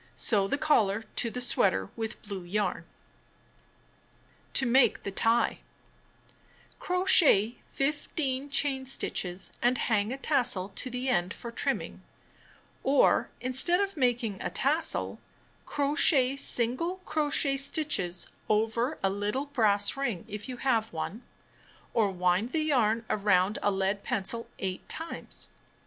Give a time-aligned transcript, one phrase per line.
[0.15, 2.85] Sew the collar to the sweater with blue yarn.
[4.59, 5.63] 188 Knitting and Crocheting Book To Make
[6.33, 6.33] the Tie
[6.79, 12.01] Crochet 15 chain stitches and hang a tassel to the end for trimming;
[12.81, 15.19] or instead of making a tassel,
[15.67, 21.21] crochet single crochet stitches over a little brass ring if you have one;
[21.93, 25.47] or Wind the yarn around a lead pencil 8 times.